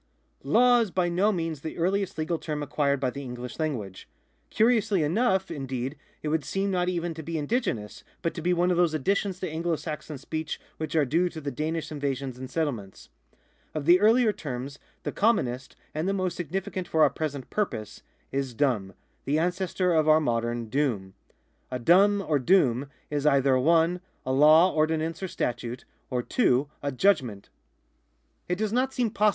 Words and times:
—Law 0.43 0.79
is 0.79 0.89
by 0.89 1.09
no 1.09 1.31
means 1.31 1.61
the 1.61 1.77
earliest 1.77 2.17
legal 2.17 2.39
term 2.39 2.63
acquired 2.63 2.99
by 2.99 3.11
the 3.11 3.21
English 3.21 3.59
language. 3.59 4.09
Curiously 4.49 5.03
enough, 5.03 5.51
indeed, 5.51 5.95
it 6.23 6.29
would 6.29 6.43
seem 6.43 6.71
not 6.71 6.89
even 6.89 7.13
to 7.13 7.21
be 7.21 7.37
indigenous, 7.37 8.03
but 8.23 8.33
to 8.33 8.41
be 8.41 8.51
one 8.51 8.71
of 8.71 8.77
those 8.77 8.95
additions 8.95 9.39
to 9.41 9.47
Anglo 9.47 9.75
Saxon 9.75 10.17
speech 10.17 10.59
which 10.77 10.95
are 10.95 11.05
due 11.05 11.29
to 11.29 11.39
the 11.39 11.51
Danish 11.51 11.91
invasions 11.91 12.39
and 12.39 12.49
settlements. 12.49 13.09
Of 13.75 13.85
the 13.85 13.99
earlier 13.99 14.33
terms 14.33 14.79
the 15.03 15.11
commonest, 15.11 15.75
and 15.93 16.07
the 16.07 16.13
most 16.13 16.35
significant 16.35 16.87
for 16.87 17.03
our 17.03 17.11
present 17.11 17.51
purpose, 17.51 18.01
is 18.31 18.55
dom, 18.55 18.95
the 19.25 19.37
ancestor 19.37 19.93
of 19.93 20.07
our 20.09 20.19
modern 20.19 20.65
doom.* 20.65 21.13
A 21.69 21.77
dom 21.77 22.25
or 22.27 22.39
doovi 22.39 22.87
is 23.11 23.27
either 23.27 23.55
(1) 23.59 24.01
aUaw, 24.25 24.73
ordinance, 24.73 25.21
or 25.21 25.27
statute, 25.27 25.85
or 26.09 26.23
(2) 26.23 26.67
a 26.81 26.91
judgment. 26.91 27.49
It 28.49 28.55
does 28.55 28.73
not 28.73 28.91
seem 28.91 28.91
possible 28.91 28.91
to 28.91 28.93
1 28.93 28.93
See 28.95 29.03
Ducange, 29.03 29.15
sub 29.15 29.19
voc. 29.19 29.29